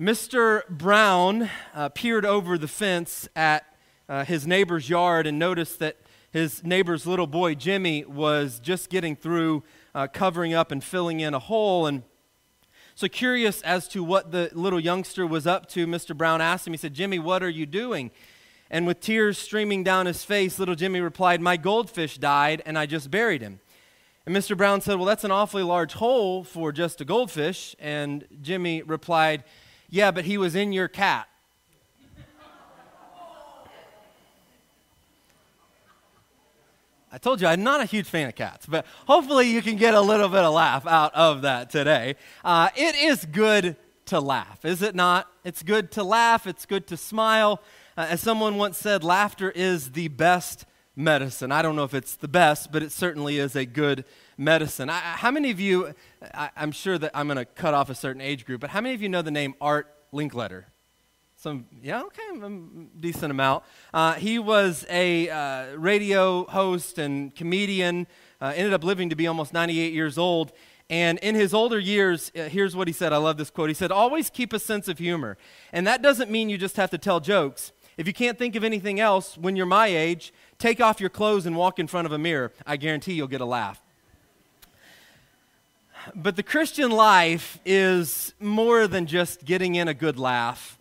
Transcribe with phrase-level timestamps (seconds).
[0.00, 0.66] Mr.
[0.70, 3.66] Brown uh, peered over the fence at
[4.08, 5.98] uh, his neighbor's yard and noticed that
[6.30, 9.62] his neighbor's little boy, Jimmy, was just getting through
[9.94, 11.86] uh, covering up and filling in a hole.
[11.86, 12.02] And
[12.94, 16.16] so, curious as to what the little youngster was up to, Mr.
[16.16, 18.10] Brown asked him, he said, Jimmy, what are you doing?
[18.70, 22.86] And with tears streaming down his face, little Jimmy replied, My goldfish died and I
[22.86, 23.60] just buried him.
[24.24, 24.56] And Mr.
[24.56, 27.76] Brown said, Well, that's an awfully large hole for just a goldfish.
[27.78, 29.44] And Jimmy replied,
[29.90, 31.26] Yeah, but he was in your cat.
[37.12, 39.94] I told you I'm not a huge fan of cats, but hopefully you can get
[39.94, 42.14] a little bit of laugh out of that today.
[42.44, 43.74] Uh, it is good
[44.06, 45.28] to laugh, is it not?
[45.44, 47.60] It's good to laugh, it's good to smile.
[47.96, 50.66] Uh, as someone once said, laughter is the best
[51.00, 51.50] medicine.
[51.50, 54.04] I don't know if it's the best, but it certainly is a good
[54.36, 54.90] medicine.
[54.90, 55.94] I, how many of you,
[56.34, 58.80] I, am sure that I'm going to cut off a certain age group, but how
[58.80, 60.64] many of you know the name Art Linkletter?
[61.36, 62.50] Some, yeah, okay, a
[63.00, 63.64] decent amount.
[63.94, 68.06] Uh, he was a uh, radio host and comedian,
[68.42, 70.52] uh, ended up living to be almost 98 years old.
[70.90, 73.14] And in his older years, uh, here's what he said.
[73.14, 73.70] I love this quote.
[73.70, 75.38] He said, Always keep a sense of humor.
[75.72, 77.72] And that doesn't mean you just have to tell jokes.
[77.96, 81.46] If you can't think of anything else when you're my age, take off your clothes
[81.46, 82.52] and walk in front of a mirror.
[82.64, 83.82] I guarantee you'll get a laugh.
[86.14, 90.78] But the Christian life is more than just getting in a good laugh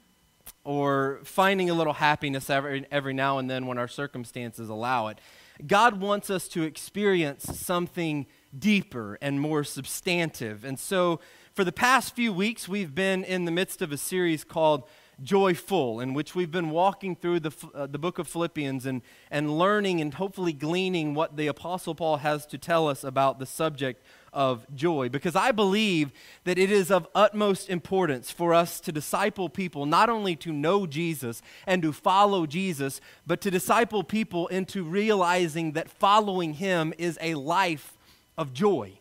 [0.64, 5.18] or finding a little happiness every, every now and then when our circumstances allow it.
[5.66, 10.64] God wants us to experience something deeper and more substantive.
[10.64, 11.20] And so,
[11.54, 14.84] for the past few weeks, we've been in the midst of a series called
[15.24, 19.58] Joyful, in which we've been walking through the, uh, the book of Philippians and, and
[19.58, 24.04] learning and hopefully gleaning what the Apostle Paul has to tell us about the subject
[24.32, 26.12] of joy because I believe
[26.44, 30.86] that it is of utmost importance for us to disciple people not only to know
[30.86, 37.18] Jesus and to follow Jesus, but to disciple people into realizing that following Him is
[37.22, 37.98] a life
[38.38, 38.99] of joy.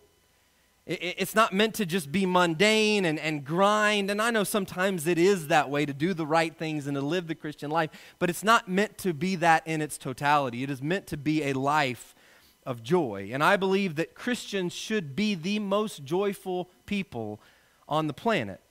[0.88, 4.10] It's not meant to just be mundane and, and grind.
[4.10, 7.03] And I know sometimes it is that way to do the right things and to
[7.03, 10.62] live the Christian life, but it's not meant to be that in its totality.
[10.62, 12.15] It is meant to be a life
[12.65, 13.28] of joy.
[13.34, 17.38] And I believe that Christians should be the most joyful people
[17.87, 18.62] on the planet.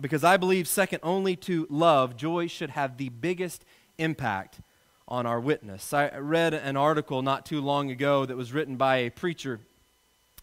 [0.00, 3.64] Because I believe, second only to love, joy should have the biggest
[3.98, 4.60] impact
[5.08, 5.92] on our witness.
[5.92, 9.58] I read an article not too long ago that was written by a preacher,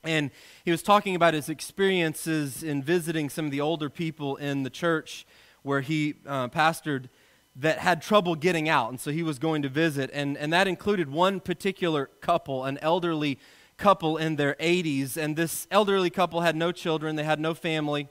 [0.04, 0.32] and
[0.64, 4.70] he was talking about his experiences in visiting some of the older people in the
[4.70, 5.26] church
[5.64, 7.10] where he uh, pastored
[7.56, 10.12] that had trouble getting out, and so he was going to visit.
[10.14, 13.40] And, and that included one particular couple, an elderly
[13.78, 15.18] couple in their 80s.
[15.18, 18.10] And this elderly couple had no children, they had no family.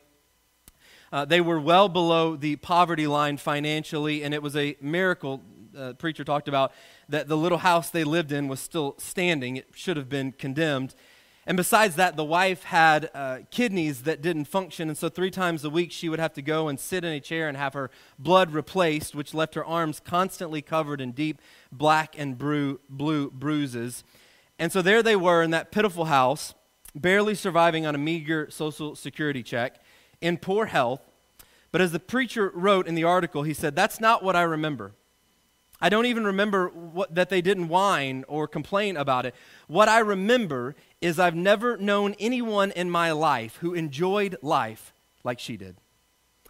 [1.12, 5.40] Uh, they were well below the poverty line financially, and it was a miracle,
[5.78, 6.72] uh, preacher talked about,
[7.08, 9.56] that the little house they lived in was still standing.
[9.56, 10.96] It should have been condemned.
[11.46, 15.64] And besides that, the wife had uh, kidneys that didn't function, and so three times
[15.64, 17.88] a week she would have to go and sit in a chair and have her
[18.18, 21.40] blood replaced, which left her arms constantly covered in deep
[21.70, 24.02] black and blue bruises.
[24.58, 26.54] And so there they were in that pitiful house,
[26.96, 29.80] barely surviving on a meager social security check,
[30.20, 31.00] in poor health.
[31.70, 34.94] But as the preacher wrote in the article, he said, That's not what I remember.
[35.80, 39.34] I don't even remember what, that they didn't whine or complain about it.
[39.68, 44.92] What I remember is I've never known anyone in my life who enjoyed life
[45.24, 45.76] like she did.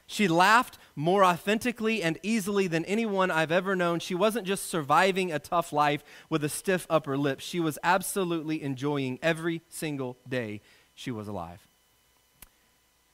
[0.06, 3.98] She laughed more authentically and easily than anyone I've ever known.
[3.98, 8.62] She wasn't just surviving a tough life with a stiff upper lip, she was absolutely
[8.62, 10.60] enjoying every single day
[10.94, 11.66] she was alive.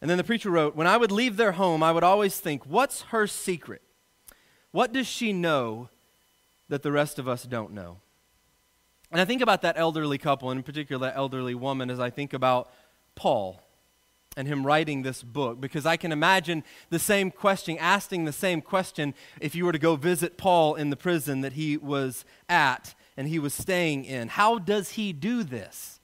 [0.02, 2.66] And then the preacher wrote When I would leave their home, I would always think,
[2.66, 3.82] what's her secret?
[4.70, 5.88] What does she know
[6.68, 7.98] that the rest of us don't know?
[9.12, 12.08] And I think about that elderly couple, and in particular that elderly woman, as I
[12.08, 12.72] think about
[13.14, 13.60] Paul
[14.38, 18.62] and him writing this book, because I can imagine the same question, asking the same
[18.62, 22.94] question if you were to go visit Paul in the prison that he was at
[23.14, 24.28] and he was staying in.
[24.28, 26.00] How does he do this?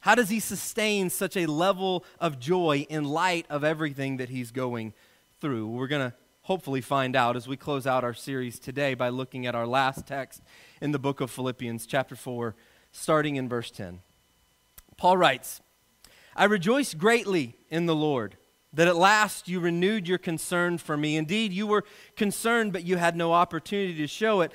[0.00, 4.50] How does he sustain such a level of joy in light of everything that he's
[4.50, 4.94] going
[5.40, 5.68] through?
[5.68, 6.16] We're going to
[6.48, 10.06] hopefully find out as we close out our series today by looking at our last
[10.06, 10.40] text
[10.80, 12.54] in the book of Philippians, chapter 4,
[12.90, 14.00] starting in verse 10.
[14.96, 15.60] Paul writes,
[16.34, 18.38] I rejoice greatly in the Lord
[18.72, 21.18] that at last you renewed your concern for me.
[21.18, 21.84] Indeed, you were
[22.16, 24.50] concerned, but you had no opportunity to show it.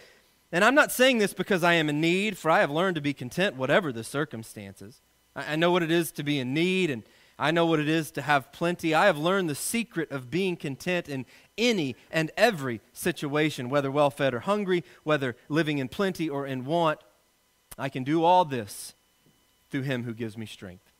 [0.52, 3.02] And I'm not saying this because I am in need, for I have learned to
[3.02, 5.00] be content, whatever the circumstances.
[5.36, 7.04] I know what it is to be in need, and,
[7.38, 8.94] I know what it is to have plenty.
[8.94, 11.26] I have learned the secret of being content in
[11.58, 16.66] any and every situation, whether well fed or hungry, whether living in plenty or in
[16.66, 17.00] want.
[17.78, 18.94] I can do all this
[19.70, 20.92] through him who gives me strength.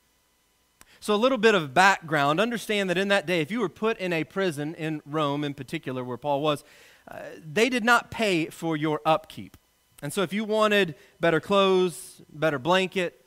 [0.98, 2.40] So, a little bit of background.
[2.40, 5.54] Understand that in that day, if you were put in a prison in Rome, in
[5.54, 6.64] particular, where Paul was,
[7.06, 9.56] uh, they did not pay for your upkeep.
[10.02, 13.24] And so, if you wanted better clothes, better blanket,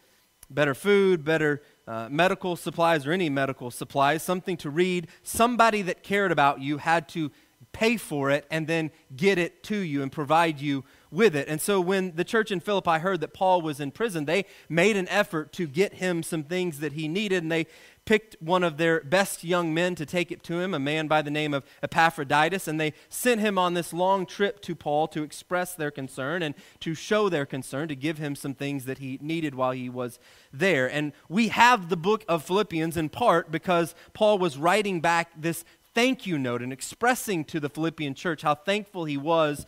[0.50, 6.04] better food, better uh, medical supplies, or any medical supplies, something to read, somebody that
[6.04, 7.32] cared about you had to
[7.72, 11.48] pay for it and then get it to you and provide you with it.
[11.48, 14.98] And so when the church in Philippi heard that Paul was in prison, they made
[14.98, 17.68] an effort to get him some things that he needed, and they
[18.08, 21.22] picked one of their best young men to take it to him, a man by
[21.22, 25.24] the name of Epaphroditus, and they sent him on this long trip to Paul to
[25.24, 29.20] express their concern and to show their concern, to give him some things that he
[29.22, 30.20] needed while he was
[30.54, 30.90] there.
[30.90, 35.66] And we have the book of Philippians in part because Paul was writing back this
[35.94, 39.66] thank you note and expressing to the Philippian church how thankful he was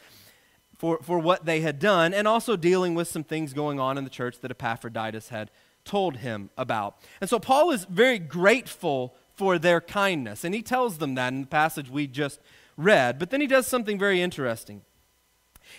[0.80, 4.06] for, for what they had done, and also dealing with some things going on in
[4.06, 5.52] the church that Epaphroditus had
[5.84, 6.98] told him about.
[7.20, 11.42] And so Paul is very grateful for their kindness, and he tells them that in
[11.42, 12.40] the passage we just
[12.78, 13.20] read.
[13.20, 14.82] But then he does something very interesting.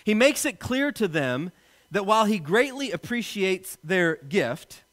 [0.03, 1.51] He makes it clear to them
[1.89, 4.83] that while he greatly appreciates their gift,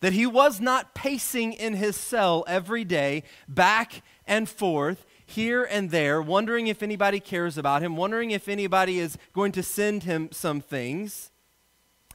[0.00, 5.90] that he was not pacing in his cell every day back and forth here and
[5.90, 10.28] there, wondering if anybody cares about him, wondering if anybody is going to send him
[10.32, 11.30] some things.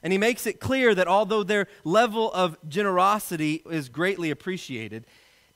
[0.02, 5.06] And he makes it clear that although their level of generosity is greatly appreciated,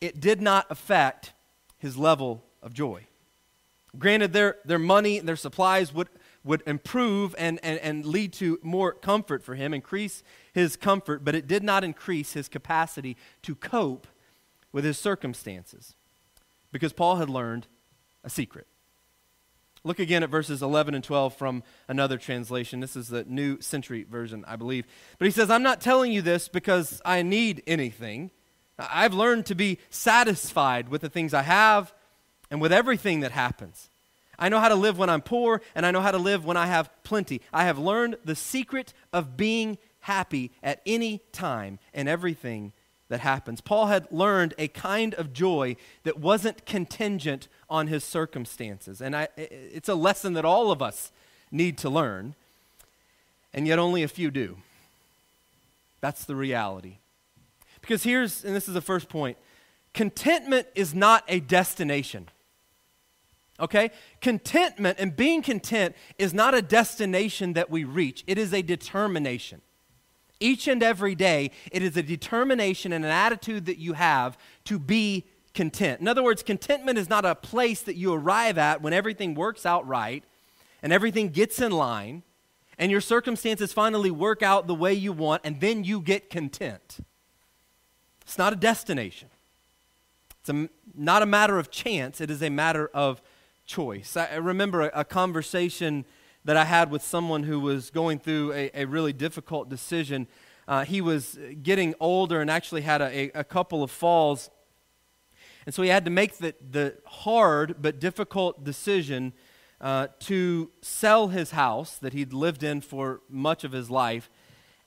[0.00, 1.32] it did not affect
[1.78, 3.06] his level of joy.
[3.98, 6.08] Granted, their, their money and their supplies would,
[6.42, 10.22] would improve and, and, and lead to more comfort for him, increase
[10.52, 14.08] his comfort, but it did not increase his capacity to cope
[14.72, 15.94] with his circumstances
[16.74, 17.68] because Paul had learned
[18.24, 18.66] a secret.
[19.84, 22.80] Look again at verses 11 and 12 from another translation.
[22.80, 24.84] This is the New Century Version, I believe.
[25.16, 28.32] But he says, I'm not telling you this because I need anything.
[28.76, 31.94] I've learned to be satisfied with the things I have
[32.50, 33.88] and with everything that happens.
[34.36, 36.56] I know how to live when I'm poor, and I know how to live when
[36.56, 37.40] I have plenty.
[37.52, 42.72] I have learned the secret of being happy at any time and everything
[43.08, 43.60] that happens.
[43.60, 49.00] Paul had learned a kind of joy that wasn't contingent on his circumstances.
[49.00, 51.12] And I, it's a lesson that all of us
[51.50, 52.34] need to learn,
[53.52, 54.58] and yet only a few do.
[56.00, 56.98] That's the reality.
[57.80, 59.36] Because here's, and this is the first point
[59.92, 62.28] contentment is not a destination.
[63.60, 63.90] Okay?
[64.20, 69.60] Contentment and being content is not a destination that we reach, it is a determination.
[70.40, 74.78] Each and every day, it is a determination and an attitude that you have to
[74.78, 76.00] be content.
[76.00, 79.64] In other words, contentment is not a place that you arrive at when everything works
[79.64, 80.24] out right
[80.82, 82.22] and everything gets in line
[82.78, 86.98] and your circumstances finally work out the way you want and then you get content.
[88.22, 89.28] It's not a destination.
[90.40, 93.22] It's a, not a matter of chance, it is a matter of
[93.64, 94.16] choice.
[94.16, 96.04] I, remember a, a conversation
[96.44, 100.26] that I had with someone who was going through a, a really difficult decision.
[100.68, 104.50] Uh, he was getting older and actually had a, a, couple of falls.
[105.66, 109.32] And so he had to make the, the hard but difficult decision
[109.80, 114.30] uh, to sell his house that he'd lived in for much of his life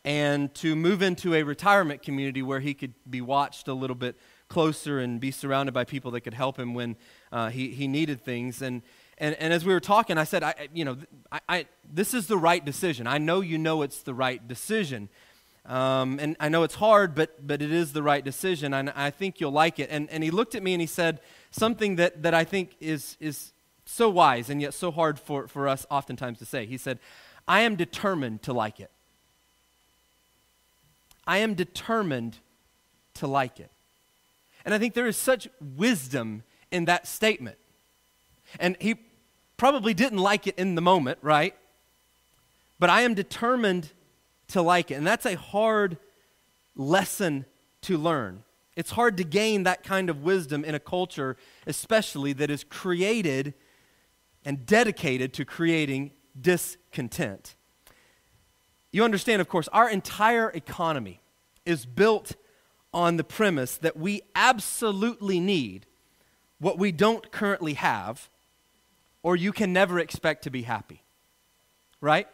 [0.06, 4.16] and to move into a retirement community where he could be watched a little bit
[4.48, 6.96] closer and be surrounded by people that could help him when
[7.32, 8.62] uh, he, he needed things.
[8.62, 8.84] And,
[9.18, 10.98] and, and as we were talking, I said, I, you know,
[11.32, 13.08] I, I, this is the right decision.
[13.08, 15.10] I know you know it's the right decision.
[15.66, 19.10] Um, and I know it's hard, but, but it is the right decision, and I
[19.10, 19.90] think you'll like it.
[19.92, 21.20] And, and he looked at me and he said
[21.52, 23.52] something that, that I think is, is
[23.86, 26.66] so wise and yet so hard for, for us oftentimes to say.
[26.66, 27.00] He said,
[27.48, 28.92] I am determined to like it.
[31.26, 32.38] I am determined
[33.16, 33.72] to like it.
[34.64, 37.58] And I think there is such wisdom in that statement.
[38.60, 38.96] And he
[39.58, 41.56] probably didn't like it in the moment, right?
[42.80, 43.92] But I am determined
[44.50, 44.96] to like it.
[44.96, 45.98] And that's a hard
[46.76, 47.46] lesson
[47.82, 48.44] to learn.
[48.76, 51.36] It's hard to gain that kind of wisdom in a culture,
[51.66, 53.56] especially that is created
[54.46, 57.56] and dedicated to creating discontent.
[58.92, 61.22] You understand, of course, our entire economy
[61.66, 62.36] is built
[62.94, 65.86] on the premise that we absolutely need
[66.60, 68.30] what we don't currently have
[69.27, 71.03] or you can never expect to be happy.
[72.00, 72.29] Right?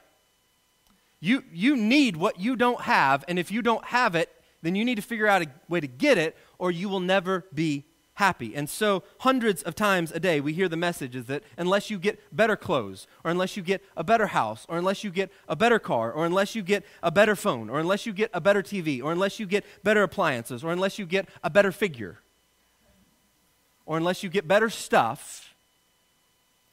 [1.19, 4.29] You, you need what you don't have, and if you don't have it,
[4.61, 7.45] then you need to figure out a way to get it, or you will never
[7.51, 8.55] be happy.
[8.55, 11.97] And so, hundreds of times a day, we hear the message is that unless you
[11.97, 15.55] get better clothes, or unless you get a better house, or unless you get a
[15.55, 18.61] better car, or unless you get a better phone, or unless you get a better
[18.61, 22.19] TV, or unless you get better appliances, or unless you get a better figure,
[23.83, 25.52] or unless you get better stuff,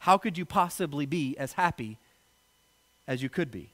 [0.00, 1.99] how could you possibly be as happy
[3.07, 3.73] as you could be?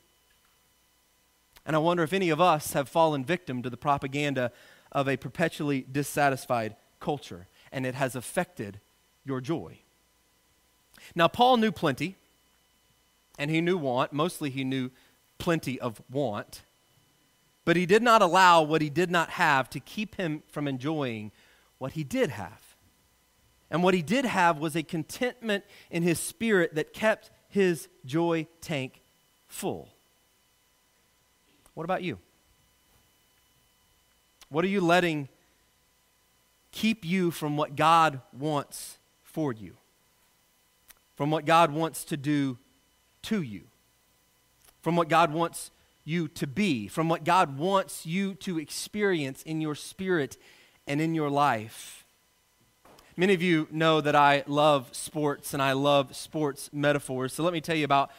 [1.64, 4.52] And I wonder if any of us have fallen victim to the propaganda
[4.92, 8.80] of a perpetually dissatisfied culture and it has affected
[9.24, 9.78] your joy.
[11.14, 12.16] Now, Paul knew plenty,
[13.38, 14.12] and he knew want.
[14.12, 14.90] Mostly, he knew
[15.38, 16.62] plenty of want.
[17.64, 21.32] But he did not allow what he did not have to keep him from enjoying
[21.78, 22.65] what he did have.
[23.70, 28.46] And what he did have was a contentment in his spirit that kept his joy
[28.60, 29.02] tank
[29.48, 29.88] full.
[31.74, 32.18] What about you?
[34.48, 35.28] What are you letting
[36.70, 39.76] keep you from what God wants for you,
[41.16, 42.58] from what God wants to do
[43.22, 43.62] to you,
[44.82, 45.70] from what God wants
[46.04, 50.36] you to be, from what God wants you to experience in your spirit
[50.86, 52.05] and in your life.
[53.18, 57.32] Many of you know that I love sports and I love sports metaphors.
[57.32, 58.10] So let me tell you about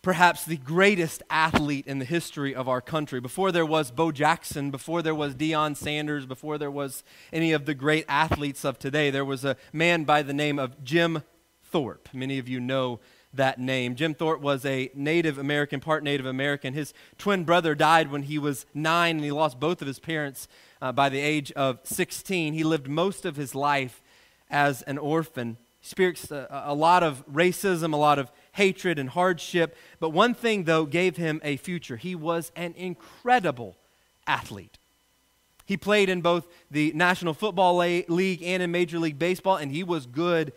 [0.00, 3.20] perhaps the greatest athlete in the history of our country.
[3.20, 7.66] Before there was Bo Jackson, before there was Deion Sanders, before there was any of
[7.66, 11.22] the great athletes of today, there was a man by the name of Jim
[11.62, 12.08] Thorpe.
[12.14, 13.00] Many of you know
[13.34, 13.96] that name.
[13.96, 16.72] Jim Thorpe was a Native American, part Native American.
[16.72, 20.48] His twin brother died when he was nine, and he lost both of his parents
[20.80, 22.54] uh, by the age of 16.
[22.54, 24.01] He lived most of his life
[24.52, 25.56] as an orphan.
[25.80, 29.76] He experienced a, a lot of racism, a lot of hatred and hardship.
[29.98, 31.96] But one thing, though, gave him a future.
[31.96, 33.76] He was an incredible
[34.26, 34.78] athlete.
[35.64, 39.82] He played in both the National Football League and in Major League Baseball, and he
[39.82, 40.52] was good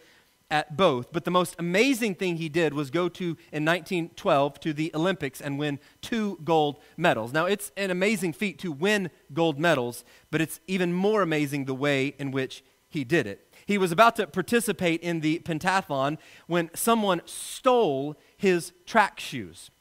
[0.51, 1.11] at both.
[1.11, 5.41] But the most amazing thing he did was go to, in 1912, to the Olympics
[5.41, 7.33] and win two gold medals.
[7.33, 11.73] Now, it's an amazing feat to win gold medals, but it's even more amazing the
[11.73, 13.53] way in which he did it.
[13.65, 16.17] He was about to participate in the pentathlon
[16.47, 19.71] when someone stole his track shoes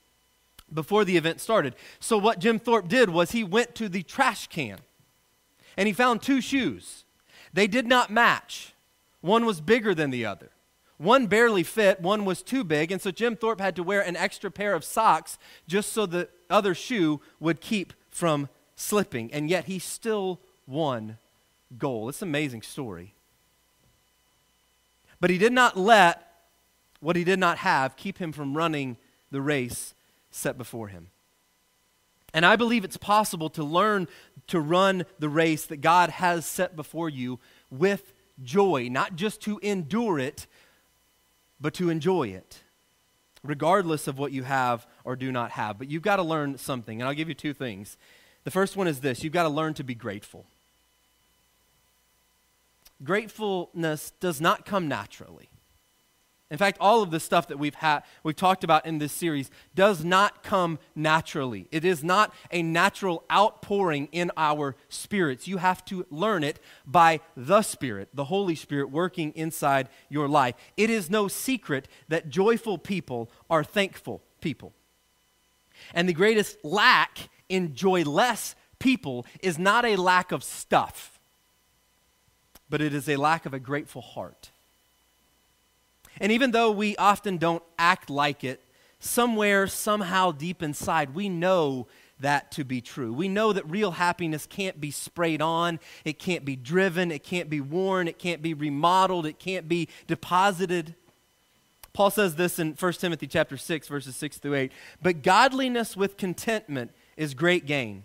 [0.72, 1.74] before the event started.
[2.00, 4.78] So, what Jim Thorpe did was he went to the trash can
[5.76, 7.04] and he found two shoes.
[7.52, 8.74] They did not match,
[9.20, 10.50] one was bigger than the other.
[10.96, 14.16] One barely fit, one was too big, and so Jim Thorpe had to wear an
[14.16, 19.32] extra pair of socks just so the other shoe would keep from slipping.
[19.32, 21.18] And yet he still won
[21.76, 22.10] gold.
[22.10, 23.14] It's an amazing story.
[25.20, 26.20] But he did not let
[27.00, 28.96] what he did not have keep him from running
[29.30, 29.94] the race
[30.30, 31.08] set before him.
[32.32, 34.08] And I believe it's possible to learn
[34.48, 37.38] to run the race that God has set before you
[37.70, 40.46] with joy, not just to endure it,
[41.60, 42.62] but to enjoy it,
[43.44, 45.78] regardless of what you have or do not have.
[45.78, 47.96] But you've got to learn something, and I'll give you two things.
[48.42, 50.46] The first one is this you've got to learn to be grateful.
[53.04, 55.50] Gratefulness does not come naturally.
[56.50, 59.50] In fact, all of the stuff that we've had, we've talked about in this series
[59.74, 61.66] does not come naturally.
[61.72, 65.48] It is not a natural outpouring in our spirits.
[65.48, 70.54] You have to learn it by the Spirit, the Holy Spirit working inside your life.
[70.76, 74.74] It is no secret that joyful people are thankful people.
[75.92, 81.13] And the greatest lack in joyless people is not a lack of stuff
[82.68, 84.50] but it is a lack of a grateful heart.
[86.20, 88.60] And even though we often don't act like it,
[89.00, 91.86] somewhere, somehow deep inside, we know
[92.20, 93.12] that to be true.
[93.12, 97.50] We know that real happiness can't be sprayed on, it can't be driven, it can't
[97.50, 100.94] be worn, it can't be remodeled, it can't be deposited.
[101.92, 106.16] Paul says this in 1 Timothy chapter 6 verses 6 through 8, but godliness with
[106.16, 108.04] contentment is great gain.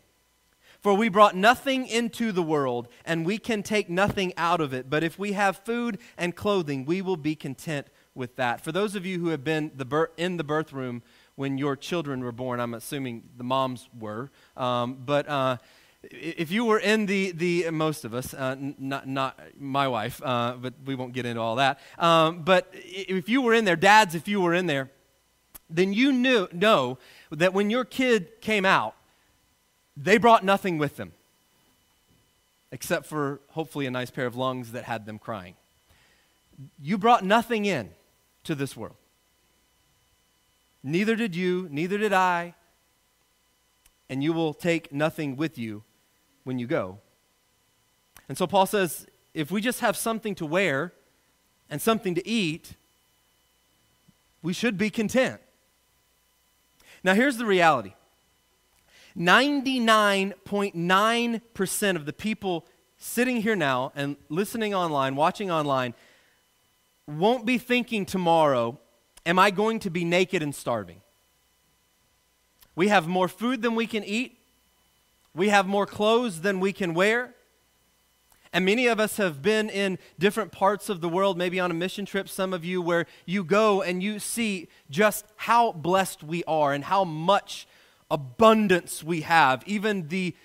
[0.82, 4.90] For we brought nothing into the world, and we can take nothing out of it.
[4.90, 8.62] But if we have food and clothing, we will be content with that.
[8.62, 11.02] For those of you who have been the bir- in the birth room
[11.36, 15.58] when your children were born, I'm assuming the moms were, um, but uh,
[16.04, 20.56] if you were in the, the most of us, uh, not, not my wife, uh,
[20.60, 24.16] but we won't get into all that, um, but if you were in there, dads,
[24.16, 24.92] if you were in there,
[25.70, 26.98] then you knew, know
[27.32, 28.96] that when your kid came out,
[30.02, 31.12] they brought nothing with them
[32.72, 35.56] except for hopefully a nice pair of lungs that had them crying.
[36.82, 37.90] You brought nothing in
[38.44, 38.96] to this world.
[40.84, 42.54] Neither did you, neither did I,
[44.10, 45.84] and you will take nothing with you
[46.44, 47.00] when you go.
[48.28, 50.94] And so Paul says if we just have something to wear
[51.70, 52.74] and something to eat,
[54.42, 55.42] we should be content.
[57.04, 57.94] Now, here's the reality
[59.20, 62.66] 99.9% of the people
[62.98, 65.94] sitting here now and listening online, watching online,
[67.08, 68.80] won't be thinking tomorrow,
[69.26, 71.02] Am I going to be naked and starving?
[72.76, 74.40] We have more food than we can eat.
[75.36, 77.36] We have more clothes than we can wear.
[78.52, 81.76] And many of us have been in different parts of the world, maybe on a
[81.76, 86.44] mission trip, some of you, where you go and you see just how blessed we
[86.46, 87.68] are and how much
[88.10, 89.64] abundance we have.
[89.66, 90.36] Even the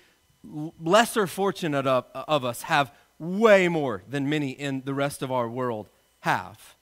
[0.79, 5.49] lesser fortunate of, of us have way more than many in the rest of our
[5.49, 5.89] world
[6.21, 6.75] have.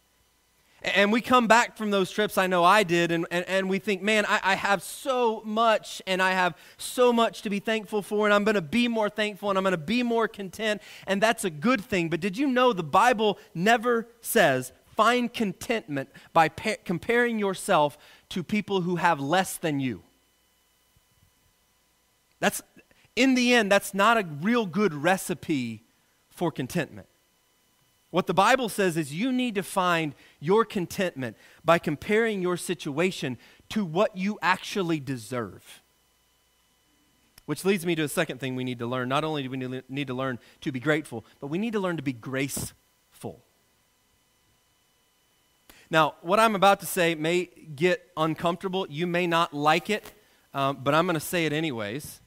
[0.84, 3.80] And we come back from those trips, I know I did, and, and, and we
[3.80, 8.02] think, man, I, I have so much, and I have so much to be thankful
[8.02, 10.82] for, and I'm going to be more thankful, and I'm going to be more content,
[11.08, 12.10] and that's a good thing.
[12.10, 17.98] But did you know the Bible never says find contentment by pa- comparing yourself
[18.30, 20.04] to people who have less than you?
[22.44, 22.62] That's,
[23.16, 25.84] in the end, that's not a real good recipe
[26.30, 27.08] for contentment.
[28.12, 33.38] What the Bible says is you need to find your contentment by comparing your situation
[33.70, 35.82] to what you actually deserve.
[37.46, 39.08] Which leads me to a second thing we need to learn.
[39.08, 41.96] Not only do we need to learn to be grateful, but we need to learn
[41.96, 43.42] to be graceful.
[45.90, 48.86] Now, what I'm about to say may get uncomfortable.
[48.90, 50.12] You may not like it,
[50.54, 52.20] um, but I'm going to say it anyways.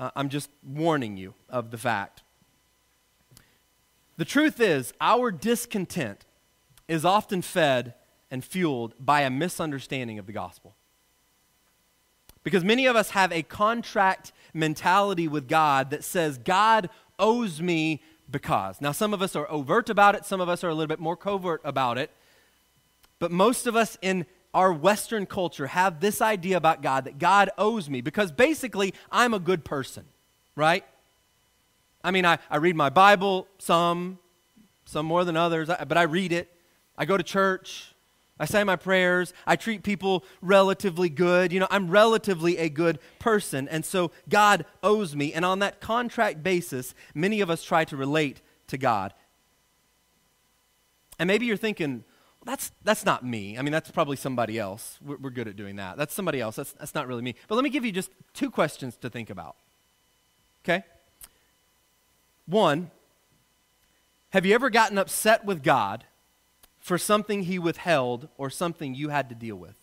[0.00, 2.22] Uh, I'm just warning you of the fact.
[4.16, 6.24] The truth is, our discontent
[6.88, 7.92] is often fed
[8.30, 10.74] and fueled by a misunderstanding of the gospel.
[12.42, 16.88] Because many of us have a contract mentality with God that says, God
[17.18, 18.80] owes me because.
[18.80, 20.98] Now, some of us are overt about it, some of us are a little bit
[21.00, 22.10] more covert about it.
[23.18, 27.50] But most of us in our Western culture have this idea about God that God
[27.56, 30.04] owes me because basically I'm a good person,
[30.56, 30.84] right?
[32.02, 34.18] I mean, I, I read my Bible, some,
[34.84, 36.52] some more than others, but I read it.
[36.96, 37.94] I go to church.
[38.38, 39.34] I say my prayers.
[39.46, 41.52] I treat people relatively good.
[41.52, 43.68] You know, I'm relatively a good person.
[43.68, 45.34] And so God owes me.
[45.34, 49.12] And on that contract basis, many of us try to relate to God.
[51.18, 52.02] And maybe you're thinking,
[52.44, 53.58] that's, that's not me.
[53.58, 54.98] I mean, that's probably somebody else.
[55.04, 55.96] We're, we're good at doing that.
[55.96, 56.56] That's somebody else.
[56.56, 57.34] That's, that's not really me.
[57.48, 59.56] But let me give you just two questions to think about.
[60.64, 60.84] Okay?
[62.46, 62.90] One,
[64.30, 66.04] have you ever gotten upset with God
[66.78, 69.74] for something he withheld or something you had to deal with?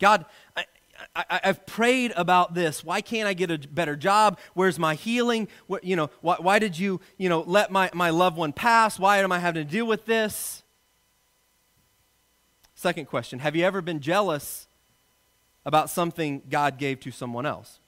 [0.00, 0.24] God,
[0.56, 0.64] I,
[1.14, 2.82] I, have prayed about this.
[2.82, 4.38] Why can't I get a better job?
[4.54, 5.48] Where's my healing?
[5.66, 8.98] What, you know, why, why did you, you know, let my, my loved one pass?
[8.98, 10.62] Why am I having to deal with this?
[12.74, 14.66] Second question Have you ever been jealous
[15.66, 17.78] about something God gave to someone else?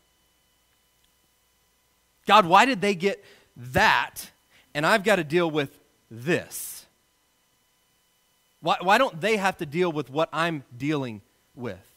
[2.26, 3.24] God, why did they get
[3.56, 4.30] that
[4.74, 5.78] and I've got to deal with
[6.10, 6.84] this?
[8.60, 11.22] Why, why don't they have to deal with what I'm dealing
[11.54, 11.93] with?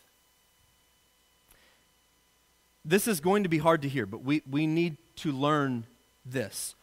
[2.87, 5.85] This is going to be hard to hear, but we, we need to learn
[6.25, 6.73] this.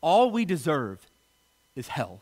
[0.00, 1.06] All we deserve
[1.76, 2.20] is hell.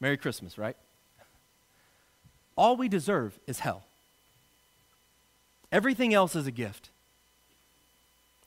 [0.00, 0.76] Merry Christmas, right?
[2.56, 3.84] All we deserve is hell.
[5.70, 6.88] Everything else is a gift.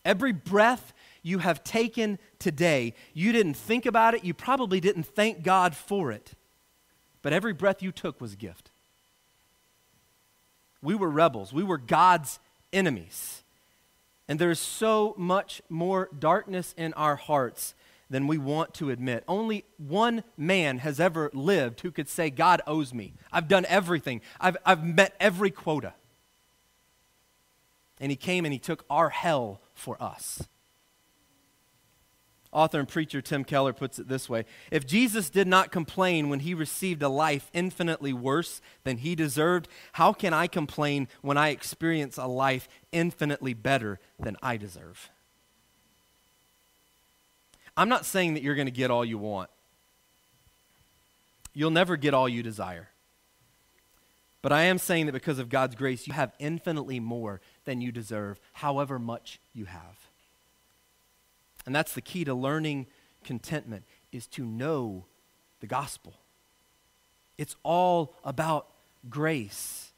[0.04, 5.43] Every breath you have taken today, you didn't think about it, you probably didn't thank
[5.43, 6.32] God for it,
[7.21, 8.70] but every breath you took was a gift.
[10.82, 12.39] We were rebels, we were God's
[12.74, 13.44] enemies.
[14.28, 17.76] And there's so much more darkness in our hearts
[18.10, 19.24] than we want to admit.
[19.28, 23.13] Only one man has ever lived who could say, God owes me.
[23.32, 25.94] I've done everything, I've, I've met every quota
[28.02, 30.48] and he came and he took our hell for us.
[32.51, 36.41] Author and preacher Tim Keller puts it this way If Jesus did not complain when
[36.41, 41.49] he received a life infinitely worse than he deserved, how can I complain when I
[41.49, 45.09] experience a life infinitely better than I deserve?
[47.77, 49.49] I'm not saying that you're going to get all you want.
[51.53, 52.89] You'll never get all you desire.
[54.41, 57.91] But I am saying that because of God's grace, you have infinitely more than you
[57.91, 60.11] deserve, however much you have.
[61.65, 62.88] And that's the key to learning
[63.24, 65.06] contentment is to know
[65.60, 66.13] the gospel.
[67.38, 68.67] It's all about
[69.10, 69.91] grace.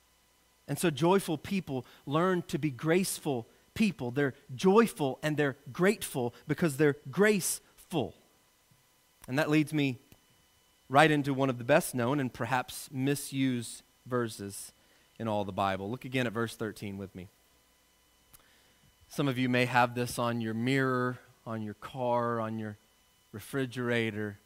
[0.67, 4.12] And so joyful people learn to be graceful people.
[4.12, 8.15] They're joyful and they're grateful because they're graceful.
[9.28, 9.99] And that leads me
[10.89, 14.73] right into one of the best known and perhaps misused verses
[15.19, 15.89] in all the Bible.
[15.89, 17.30] Look again at verse 13 with me.
[19.08, 22.77] Some of you may have this on your mirror, on your car, on your
[23.32, 24.39] refrigerator.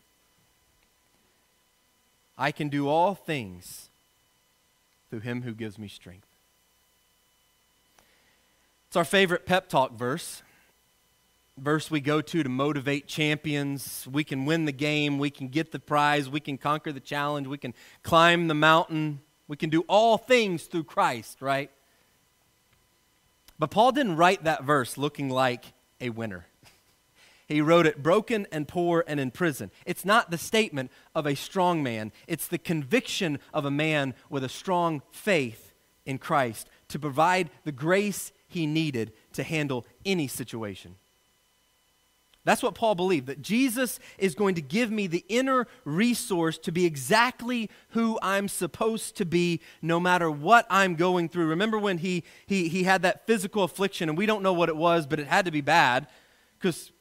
[2.38, 3.90] I can do all things
[5.10, 6.28] through him who gives me strength.
[8.88, 10.42] It's our favorite pep talk verse.
[11.58, 14.08] Verse we go to to motivate champions.
[14.10, 15.18] We can win the game.
[15.18, 16.30] We can get the prize.
[16.30, 17.48] We can conquer the challenge.
[17.48, 19.22] We can climb the mountain.
[19.48, 21.72] We can do all things through Christ, right?
[23.58, 25.66] But Paul didn't write that verse looking like
[26.00, 26.46] a winner.
[27.48, 29.72] He wrote it broken and poor and in prison.
[29.86, 34.44] It's not the statement of a strong man, it's the conviction of a man with
[34.44, 35.74] a strong faith
[36.06, 40.96] in Christ to provide the grace he needed to handle any situation.
[42.44, 46.72] That's what Paul believed that Jesus is going to give me the inner resource to
[46.72, 51.48] be exactly who I'm supposed to be no matter what I'm going through.
[51.48, 54.78] Remember when he, he, he had that physical affliction, and we don't know what it
[54.78, 56.08] was, but it had to be bad
[56.58, 56.92] because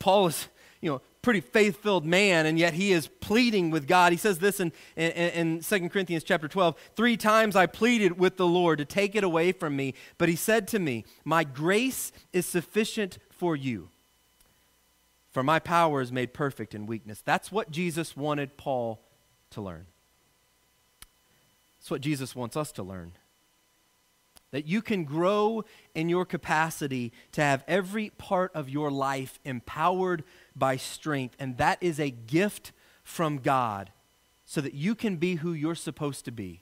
[0.00, 0.48] Paul is,
[0.80, 4.10] you know, pretty faith-filled man, and yet he is pleading with God.
[4.10, 8.36] He says this in, in, in 2 Corinthians chapter 12, three times I pleaded with
[8.38, 12.10] the Lord to take it away from me, but he said to me, my grace
[12.32, 13.90] is sufficient for you,
[15.30, 17.20] for my power is made perfect in weakness.
[17.22, 19.00] That's what Jesus wanted Paul
[19.50, 19.86] to learn.
[21.78, 23.12] That's what Jesus wants us to learn
[24.52, 30.24] that you can grow in your capacity to have every part of your life empowered
[30.56, 31.36] by strength.
[31.38, 32.72] And that is a gift
[33.04, 33.90] from God
[34.44, 36.60] so that you can be who you're supposed to be,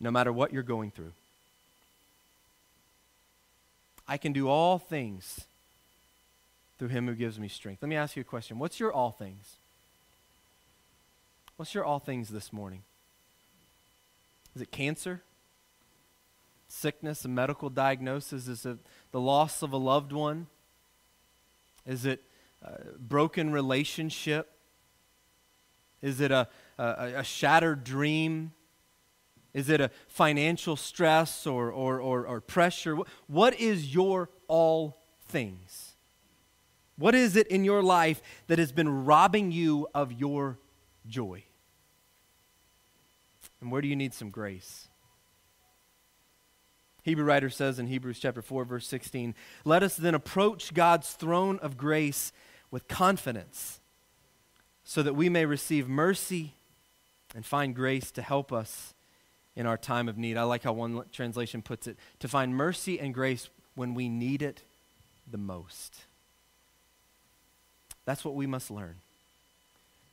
[0.00, 1.12] no matter what you're going through.
[4.08, 5.46] I can do all things
[6.78, 7.82] through him who gives me strength.
[7.82, 8.58] Let me ask you a question.
[8.58, 9.54] What's your all things?
[11.56, 12.82] What's your all things this morning?
[14.56, 15.22] Is it cancer?
[16.70, 18.48] Sickness, a medical diagnosis?
[18.48, 18.78] Is it
[19.12, 20.46] the loss of a loved one?
[21.86, 22.22] Is it
[22.62, 24.50] a broken relationship?
[26.02, 28.52] Is it a, a, a shattered dream?
[29.52, 32.96] Is it a financial stress or, or, or, or pressure?
[33.26, 35.94] What is your all things?
[36.96, 40.58] What is it in your life that has been robbing you of your
[41.06, 41.44] joy?
[43.60, 44.89] And where do you need some grace?
[47.02, 49.34] Hebrew writer says in Hebrews chapter 4 verse 16,
[49.64, 52.32] "Let us then approach God's throne of grace
[52.70, 53.80] with confidence,
[54.84, 56.54] so that we may receive mercy
[57.34, 58.94] and find grace to help us
[59.56, 63.00] in our time of need." I like how one translation puts it, to find mercy
[63.00, 64.62] and grace when we need it
[65.26, 66.06] the most.
[68.04, 69.00] That's what we must learn.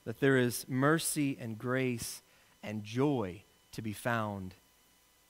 [0.03, 2.21] That there is mercy and grace
[2.63, 4.55] and joy to be found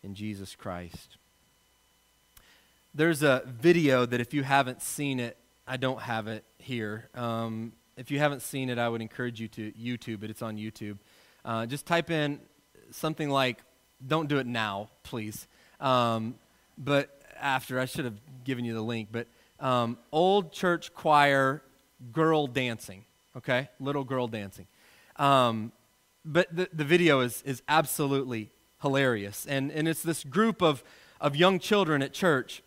[0.03, 1.17] in Jesus Christ.
[2.93, 7.09] There's a video that if you haven't seen it, I don't have it here.
[7.13, 10.29] Um, if you haven't seen it, I would encourage you to YouTube it.
[10.29, 10.97] It's on YouTube.
[11.45, 12.39] Uh, just type in
[12.91, 13.61] something like,
[14.05, 15.47] don't do it now, please.
[15.79, 16.35] Um,
[16.77, 19.27] but after, I should have given you the link, but
[19.59, 21.61] um, old church choir
[22.11, 23.69] girl dancing, okay?
[23.79, 24.67] Little girl dancing.
[25.17, 25.71] Um,
[26.23, 29.45] but the, the video is, is absolutely hilarious.
[29.47, 30.83] And, and it's this group of,
[31.19, 32.61] of young children at church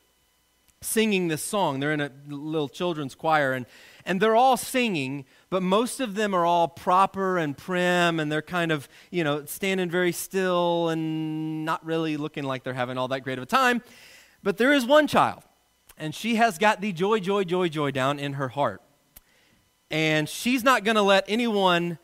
[0.83, 1.79] singing this song.
[1.79, 3.67] They're in a little children's choir, and,
[4.07, 8.41] and they're all singing, but most of them are all proper and prim, and they're
[8.41, 13.09] kind of, you know, standing very still and not really looking like they're having all
[13.09, 13.83] that great of a time.
[14.43, 15.43] But there is one child,
[15.99, 18.81] and she has got the joy, joy, joy, joy down in her heart.
[19.91, 21.99] And she's not going to let anyone,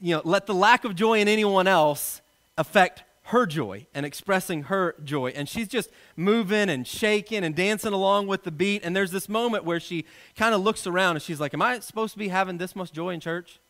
[0.00, 2.22] you know, let the lack of joy in anyone else
[2.56, 5.28] affect her joy and expressing her joy.
[5.34, 8.82] And she's just moving and shaking and dancing along with the beat.
[8.82, 11.78] And there's this moment where she kind of looks around and she's like, Am I
[11.80, 13.60] supposed to be having this much joy in church?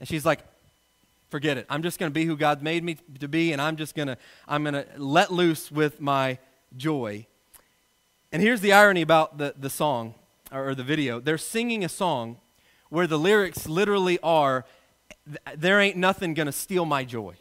[0.00, 0.40] And she's like,
[1.28, 1.66] Forget it.
[1.68, 4.08] I'm just going to be who God made me to be, and I'm just going
[4.08, 4.16] to
[4.48, 6.38] I'm going to let loose with my
[6.76, 7.28] joy.
[8.32, 10.14] And here's the irony about the, the song
[10.50, 11.20] or the video.
[11.20, 12.38] They're singing a song
[12.88, 14.64] where the lyrics literally are,
[15.56, 17.36] There ain't nothing going to steal my joy.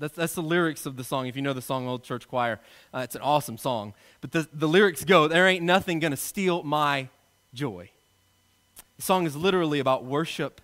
[0.00, 1.26] That's, that's the lyrics of the song.
[1.26, 2.58] If you know the song Old Church Choir,
[2.92, 3.92] uh, it's an awesome song.
[4.22, 7.08] But the, the lyrics go, There ain't nothing going to steal my
[7.52, 7.90] joy.
[8.96, 10.62] The song is literally about worship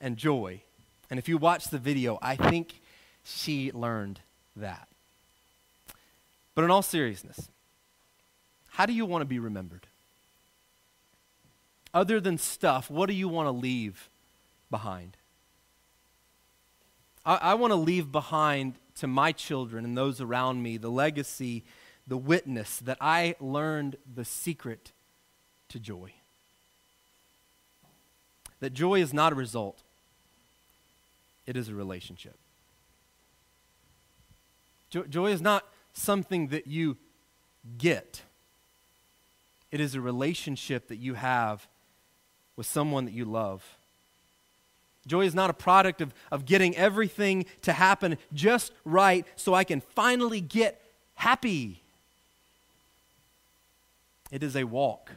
[0.00, 0.62] and joy.
[1.10, 2.80] And if you watch the video, I think
[3.24, 4.20] she learned
[4.54, 4.88] that.
[6.54, 7.50] But in all seriousness,
[8.68, 9.88] how do you want to be remembered?
[11.92, 14.10] Other than stuff, what do you want to leave
[14.70, 15.16] behind?
[17.26, 21.64] I, I want to leave behind to my children and those around me the legacy,
[22.06, 24.92] the witness that I learned the secret
[25.68, 26.12] to joy.
[28.60, 29.82] That joy is not a result,
[31.46, 32.36] it is a relationship.
[34.88, 36.96] Jo- joy is not something that you
[37.76, 38.22] get,
[39.70, 41.66] it is a relationship that you have
[42.56, 43.76] with someone that you love.
[45.06, 49.64] Joy is not a product of, of getting everything to happen just right so I
[49.64, 50.82] can finally get
[51.14, 51.82] happy.
[54.30, 55.12] It is a walk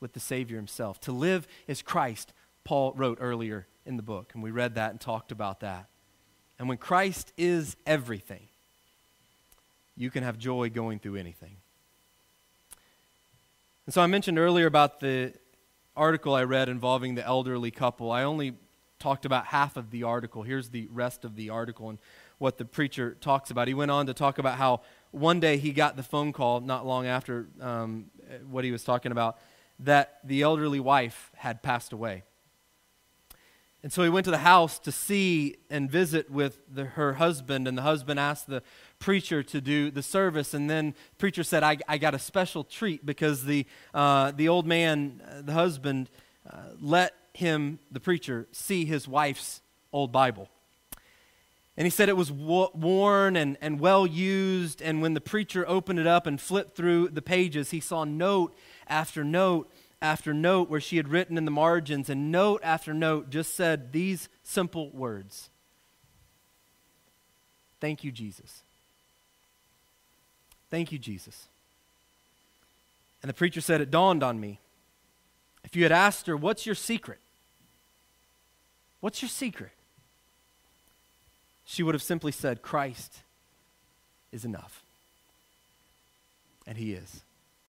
[0.00, 1.00] with the Savior Himself.
[1.02, 2.32] To live is Christ,
[2.64, 5.86] Paul wrote earlier in the book, and we read that and talked about that.
[6.58, 8.48] And when Christ is everything,
[9.96, 11.56] you can have joy going through anything.
[13.86, 15.32] And so I mentioned earlier about the
[15.96, 18.10] article I read involving the elderly couple.
[18.10, 18.54] I only
[19.00, 20.42] talked about half of the article.
[20.42, 21.98] Here's the rest of the article and
[22.38, 23.66] what the preacher talks about.
[23.66, 26.86] He went on to talk about how one day he got the phone call, not
[26.86, 28.06] long after um,
[28.48, 29.38] what he was talking about,
[29.80, 32.22] that the elderly wife had passed away.
[33.82, 37.66] And so he went to the house to see and visit with the, her husband,
[37.66, 38.62] and the husband asked the
[38.98, 40.52] preacher to do the service.
[40.52, 44.48] And then the preacher said, I, I got a special treat because the, uh, the
[44.48, 46.10] old man, uh, the husband,
[46.48, 49.60] uh, let him, the preacher, see his wife's
[49.92, 50.48] old Bible.
[51.76, 54.80] And he said it was worn and, and well used.
[54.80, 58.54] And when the preacher opened it up and flipped through the pages, he saw note
[58.86, 59.70] after note
[60.02, 63.92] after note where she had written in the margins, and note after note just said
[63.92, 65.50] these simple words
[67.80, 68.62] Thank you, Jesus.
[70.70, 71.48] Thank you, Jesus.
[73.22, 74.60] And the preacher said, It dawned on me.
[75.64, 77.18] If you had asked her, What's your secret?
[79.00, 79.72] What's your secret?
[81.64, 83.20] She would have simply said, Christ
[84.32, 84.82] is enough.
[86.66, 87.22] And He is.